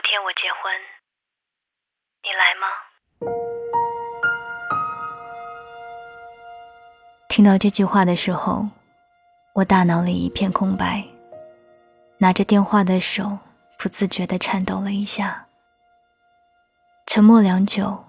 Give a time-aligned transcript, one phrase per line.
[0.00, 0.72] 后天我结婚，
[2.22, 2.66] 你来吗？
[7.28, 8.66] 听到这句话的时候，
[9.54, 11.04] 我大脑里一片空白，
[12.16, 13.38] 拿着电话的手
[13.78, 15.46] 不自觉地颤抖了一下。
[17.06, 18.02] 沉默良久，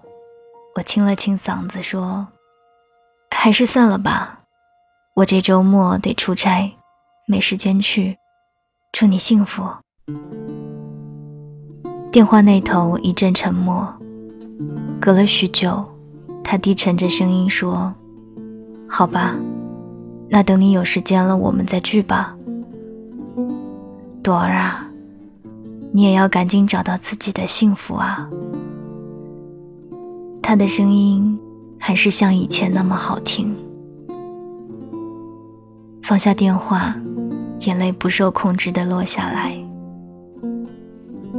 [0.76, 2.28] 我清了清嗓子说
[3.36, 4.44] ：“还是算了吧，
[5.16, 6.74] 我这周末得出差，
[7.26, 8.18] 没时间去。
[8.92, 9.62] 祝你幸福。”
[12.12, 13.90] 电话那头一阵沉默，
[15.00, 15.82] 隔了许久，
[16.44, 17.94] 他低沉着声音说
[18.86, 19.34] ：“好吧，
[20.28, 22.36] 那等你有时间了，我们再聚吧。”
[24.22, 24.86] 朵儿啊，
[25.90, 28.28] 你也要赶紧找到自己的幸福啊！
[30.42, 31.40] 他的声音
[31.78, 33.56] 还是像以前那么好听。
[36.02, 36.94] 放下电话，
[37.60, 39.61] 眼泪不受控制地落下来。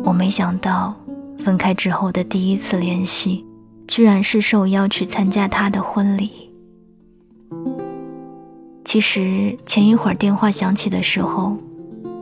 [0.03, 0.95] 我没想到，
[1.38, 3.45] 分开之后的第一次联系，
[3.88, 6.29] 居然是受邀去参加他的婚礼。
[8.84, 11.57] 其实前一会儿电话响起的时候，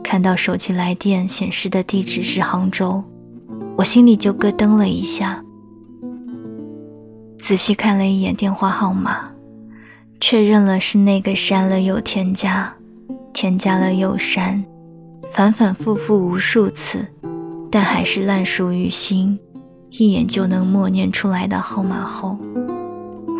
[0.02, 3.02] 看到手机来电显示的地址是杭州，
[3.76, 5.44] 我心里就咯噔了一下。
[7.38, 9.32] 仔细看了一眼电话号码，
[10.20, 12.72] 确认了是那个删了又添加，
[13.32, 14.64] 添加了又删，
[15.32, 17.06] 反反复复无数次。
[17.74, 19.38] 但还是烂熟于心，
[19.92, 22.38] 一眼就能默念出来的号码后，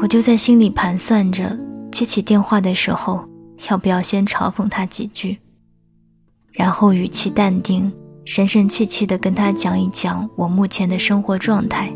[0.01, 1.55] 我就在心里盘算着，
[1.91, 3.23] 接起电话的时候
[3.69, 5.37] 要不要先嘲讽他几句，
[6.51, 7.93] 然后语气淡定、
[8.25, 11.95] 神神气气地跟他讲一讲我目前的生活状态，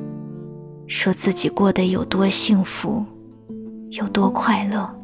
[0.87, 3.03] 说自己过得有多幸福，
[3.93, 4.95] 有多快乐。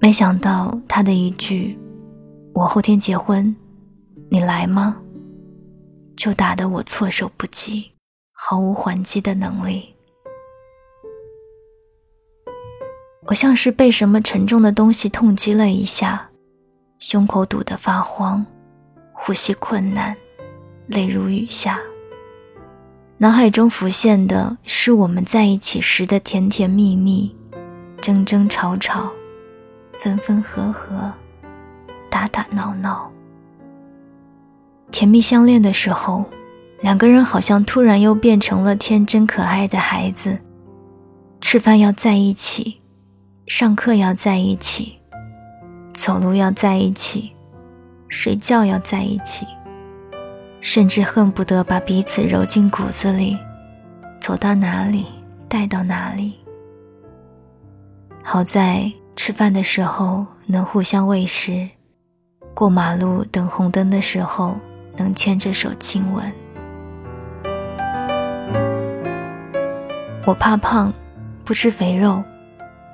[0.00, 1.78] 没想到他的一句
[2.54, 3.54] “我后天结婚”。
[4.32, 4.96] 你来吗？
[6.16, 7.92] 就打得我措手不及，
[8.32, 9.94] 毫无还击的能力。
[13.26, 16.30] 我像是被什么沉重的东西痛击了一下，
[16.98, 18.42] 胸口堵得发慌，
[19.12, 20.16] 呼吸困难，
[20.86, 21.78] 泪如雨下。
[23.18, 27.36] 脑海中浮现的是我们在一起时的甜甜蜜蜜，
[28.00, 29.12] 争争吵吵，
[29.98, 31.12] 分分合合，
[32.08, 33.12] 打打闹闹。
[34.92, 36.22] 甜蜜相恋的时候，
[36.82, 40.38] 两个人好像突然又变成了天真可爱的孩子。
[41.40, 42.78] 吃饭要在一起，
[43.46, 44.98] 上课要在一起，
[45.94, 47.32] 走路要在一起，
[48.06, 49.46] 睡觉要在一起，
[50.60, 53.36] 甚至恨不得把彼此揉进骨子里，
[54.20, 55.06] 走到哪里
[55.48, 56.34] 带到哪里。
[58.22, 61.66] 好在吃饭的时候能互相喂食，
[62.54, 64.54] 过马路等红灯的时候。
[64.96, 66.32] 能牵着手亲吻。
[70.24, 70.92] 我怕胖，
[71.44, 72.22] 不吃肥肉，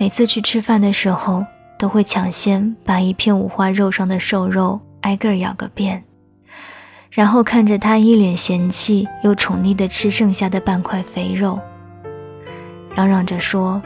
[0.00, 1.44] 每次去吃饭的时候，
[1.78, 6.02] 都会抢先把一片五花肉上的瘦肉挨个咬个遍，
[7.10, 11.60] 然后看着他一脸嫌弃又宠溺的吃剩下的半块肥肉，
[12.94, 13.82] 嚷嚷着说：“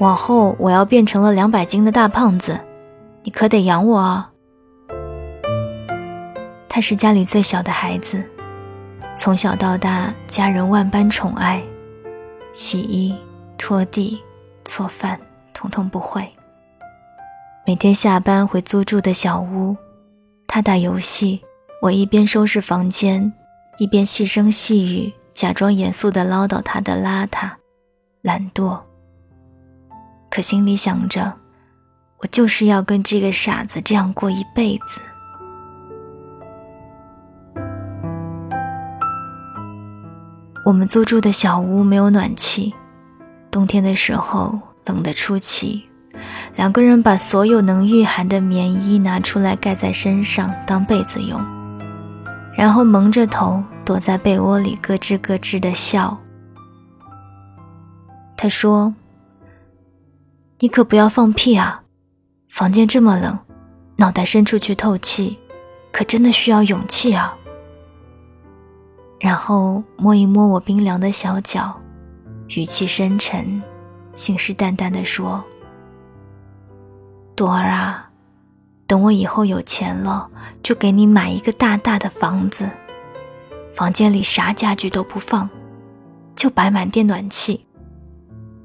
[0.00, 2.58] 往后我要变成了两百斤的大胖子，
[3.22, 4.30] 你可得养我啊！”
[6.74, 8.24] 他是家里最小的孩子，
[9.14, 11.62] 从小到大家人万般宠爱，
[12.50, 13.14] 洗衣、
[13.58, 14.18] 拖地、
[14.64, 15.20] 做饭，
[15.52, 16.26] 统统不会。
[17.66, 19.76] 每天下班回租住的小屋，
[20.46, 21.42] 他打游戏，
[21.82, 23.30] 我一边收拾房间，
[23.76, 27.50] 一边细声细语，假装严肃地唠叨他的邋遢、
[28.22, 28.80] 懒惰。
[30.30, 31.34] 可心里想着，
[32.20, 35.02] 我就是要跟这个傻子这样过一辈子。
[40.64, 42.72] 我们租住的小屋没有暖气，
[43.50, 45.84] 冬天的时候冷得出奇。
[46.54, 51.40] 两个人把所有能御寒的棉衣拿出来盖在身上当被子用，
[52.56, 56.16] 然后蒙着头躲在被窝里咯吱咯吱的笑。
[58.36, 58.94] 他说
[60.60, 61.82] ：“你可不要放屁啊！
[62.48, 63.36] 房间这么冷，
[63.96, 65.38] 脑袋伸出去透气，
[65.90, 67.36] 可真的需要勇气啊。”
[69.22, 71.80] 然后摸一摸我冰凉的小脚，
[72.56, 73.62] 语气深沉，
[74.16, 75.44] 信誓旦旦地说
[77.36, 78.10] ：“朵儿啊，
[78.84, 80.28] 等我以后有钱了，
[80.60, 82.68] 就给你买一个大大的房子，
[83.72, 85.48] 房间里啥家具都不放，
[86.34, 87.64] 就摆满电暖气。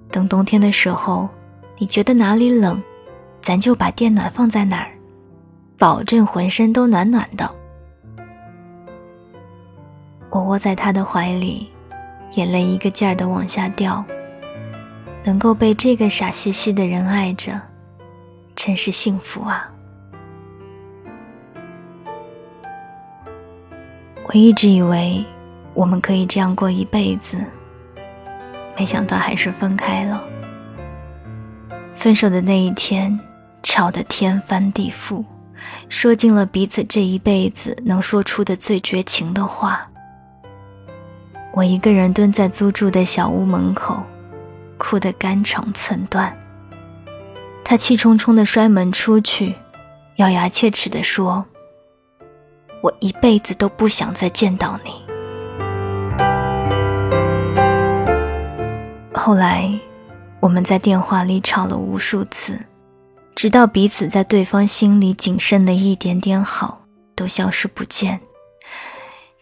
[0.10, 1.30] 等冬天的时候，
[1.78, 2.82] 你觉得哪里冷，
[3.44, 4.90] 咱就把电暖放在哪儿，
[5.78, 7.48] 保证浑身都暖暖的。”
[10.30, 11.70] 我窝在他的怀里，
[12.34, 14.04] 眼泪一个劲儿的往下掉。
[15.24, 17.60] 能够被这个傻兮兮的人爱着，
[18.56, 19.70] 真是幸福啊！
[24.24, 25.26] 我一直以为
[25.74, 27.38] 我们可以这样过一辈子，
[28.78, 30.24] 没想到还是分开了。
[31.94, 33.20] 分手的那一天，
[33.64, 35.26] 吵得天翻地覆，
[35.90, 39.90] 说尽了彼此这一辈子能说出的最绝情的话。
[41.58, 44.04] 我一个人蹲在租住的小屋门口，
[44.78, 46.38] 哭得肝肠寸断。
[47.64, 49.56] 他气冲冲地摔门出去，
[50.18, 51.44] 咬牙切齿地说
[52.82, 54.92] ：“我一辈子都不想再见到你。”
[59.12, 59.68] 后来，
[60.40, 62.60] 我们在电话里吵了无数次，
[63.34, 66.84] 直到彼此在对方心里仅剩的一点点好
[67.16, 68.22] 都消失不见。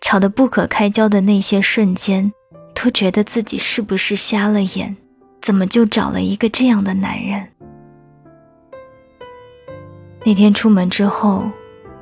[0.05, 2.31] 吵得不可开交的那些瞬间，
[2.75, 4.95] 都觉得自己是不是瞎了眼？
[5.41, 7.47] 怎么就找了一个这样的男人？
[10.23, 11.49] 那天出门之后，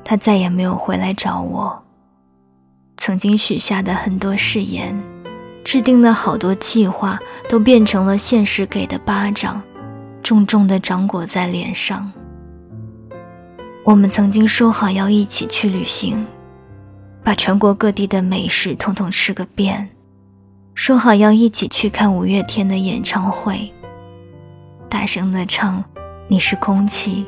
[0.03, 1.81] 他再也没有回来找我。
[2.97, 5.01] 曾经许下的很多誓言，
[5.63, 7.17] 制定的好多计划，
[7.47, 9.63] 都变成了现实给的巴掌，
[10.21, 12.11] 重重的掌掴在脸上。
[13.85, 16.27] 我们曾经说好要一起去旅行。
[17.23, 19.89] 把全国各地的美食统统吃个遍，
[20.75, 23.71] 说好要一起去看五月天的演唱会。
[24.89, 25.81] 大声的唱
[26.27, 27.25] ：“你是空气，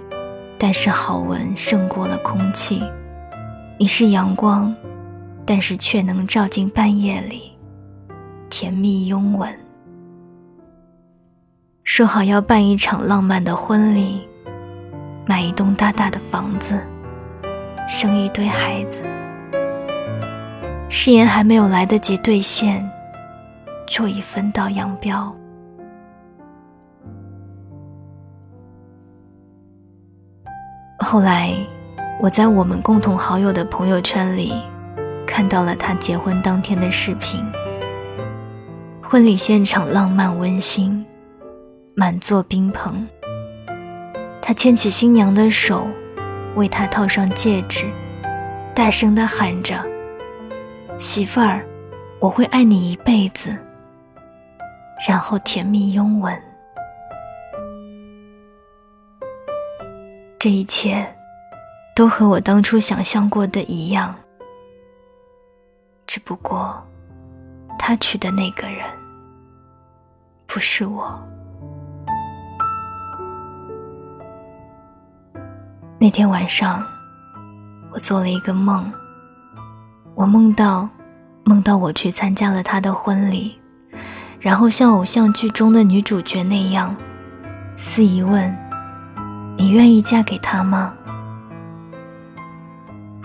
[0.57, 2.81] 但是好闻胜过了空气；
[3.79, 4.75] 你是阳光，
[5.45, 7.53] 但是却能照进半夜里，
[8.49, 9.49] 甜蜜拥吻。”
[11.85, 14.27] 说好要办一场浪漫的婚礼，
[15.25, 16.83] 买一栋大大的房子，
[17.87, 19.01] 生一堆孩子。
[20.97, 22.89] 誓言还没有来得及兑现，
[23.85, 25.35] 就已分道扬镳。
[30.99, 31.53] 后来，
[32.21, 34.53] 我在我们共同好友的朋友圈里
[35.27, 37.45] 看到了他结婚当天的视频。
[39.03, 41.05] 婚礼现场浪漫温馨，
[41.93, 43.05] 满座宾朋。
[44.41, 45.87] 他牵起新娘的手，
[46.55, 47.85] 为她套上戒指，
[48.73, 49.75] 大声的喊着。
[50.97, 51.65] 媳妇儿，
[52.19, 53.55] 我会爱你一辈子。
[55.07, 56.41] 然后甜蜜拥吻，
[60.39, 61.05] 这一切
[61.93, 64.15] 都和我当初想象过的一样。
[66.07, 66.81] 只不过，
[67.77, 68.85] 他娶的那个人
[70.47, 71.21] 不是我。
[75.99, 76.81] 那天晚上，
[77.91, 78.89] 我做了一个梦。
[80.15, 80.87] 我梦到，
[81.43, 83.59] 梦到我去参加了他的婚礼，
[84.39, 86.95] 然后像偶像剧中的女主角那样，
[87.75, 88.55] 司仪问
[89.57, 90.93] ：“你愿意嫁给他吗？”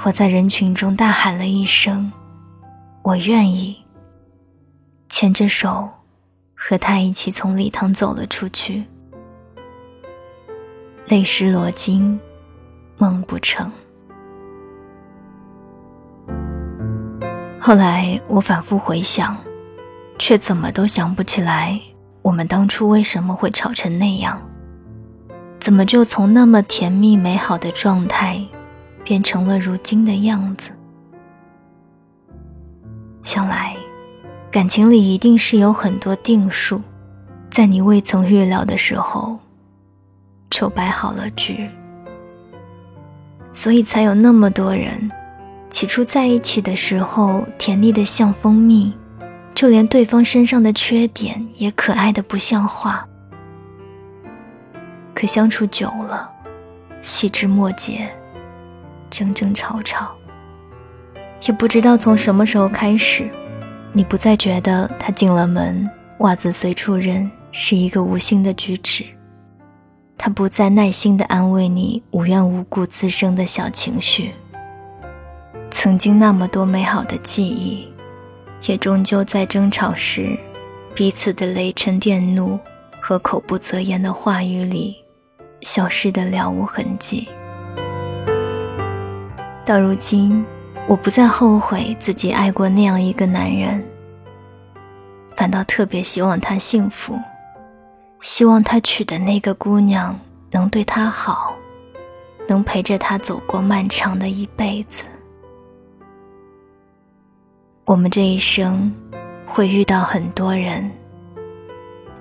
[0.05, 2.11] 我在人群中大喊了一声
[3.03, 3.77] ：“我愿意。”
[5.09, 5.89] 牵着手，
[6.57, 8.83] 和他一起从礼堂走了出去，
[11.07, 12.19] 泪湿罗巾，
[12.99, 13.71] 梦不成。
[17.62, 19.37] 后来我反复回想，
[20.19, 21.79] 却怎么都想不起来
[22.23, 24.40] 我们当初为什么会吵成那样。
[25.59, 28.40] 怎么就从那么甜蜜美好的状态，
[29.05, 30.73] 变成了如今的样子？
[33.23, 33.76] 想来，
[34.50, 36.81] 感情里一定是有很多定数，
[37.50, 39.38] 在你未曾预料的时候，
[40.49, 41.69] 就摆好了局，
[43.52, 45.11] 所以才有那么多人。
[45.71, 48.93] 起初在一起的时候，甜蜜的像蜂蜜，
[49.55, 53.07] 就连对方身上的缺点也可爱的不像话。
[55.15, 56.29] 可相处久了，
[57.00, 58.09] 细枝末节，
[59.09, 60.11] 争争吵吵，
[61.47, 63.31] 也不知道从什么时候开始，
[63.93, 69.05] 你不再觉得他进了门，袜子随处扔是一个无心的举止，
[70.19, 74.33] 他不再耐心的安慰你无缘无故滋生的小情绪。
[75.83, 77.91] 曾经那么多美好的记忆，
[78.67, 80.39] 也终究在争吵时，
[80.95, 82.61] 彼此的雷嗔电怒
[83.01, 85.03] 和口不择言的话语里，
[85.63, 87.27] 消失的了无痕迹。
[89.65, 90.45] 到如今，
[90.87, 93.83] 我不再后悔自己爱过那样一个男人，
[95.35, 97.19] 反倒特别希望他幸福，
[98.21, 100.21] 希望他娶的那个姑娘
[100.51, 101.55] 能对他好，
[102.47, 105.05] 能陪着他走过漫长的一辈子。
[107.87, 108.93] 我们这一生
[109.47, 110.89] 会遇到很多人，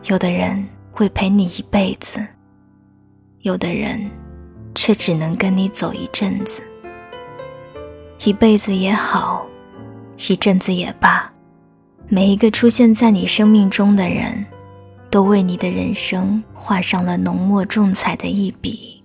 [0.06, 2.26] 有的人会陪你一辈子，
[3.42, 4.10] 有的人
[4.74, 6.62] 却只能跟你走一阵子。
[8.26, 9.46] 一辈子也好，
[10.28, 11.32] 一阵子也罢，
[12.08, 14.44] 每一个出现在你生命中的人，
[15.12, 19.04] 都为你的人生画上了浓墨重彩的一笔。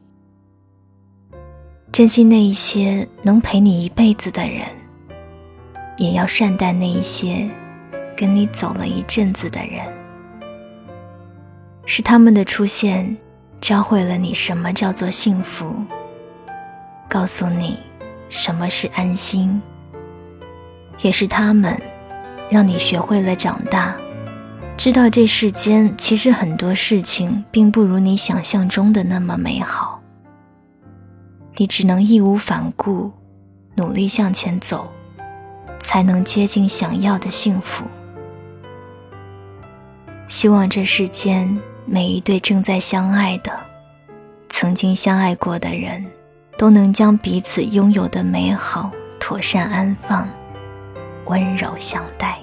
[1.93, 4.67] 珍惜那一些能陪你一辈子的人，
[5.97, 7.49] 也要善待那一些
[8.17, 9.85] 跟你走了一阵子的人。
[11.87, 13.17] 是他们的出现，
[13.61, 15.75] 教会了你什么叫做幸福，
[17.09, 17.79] 告诉你。
[18.31, 19.61] 什么是安心？
[21.03, 21.81] 也是他们，
[22.51, 23.95] 让你学会了长大，
[24.77, 30.01] 知道这世间其实很多事情并不如你想象中的那么美好。
[31.57, 33.13] 你只能义无反顾，
[33.77, 34.91] 努力向前走，
[35.85, 37.85] 才能接近想要的幸福。
[40.27, 43.53] 希望这世间每一对正在相爱的、
[44.49, 46.03] 曾经相爱过的人。
[46.57, 48.89] 都能将彼此拥有的美好
[49.19, 50.25] 妥善安放，
[51.25, 52.39] 温柔相待。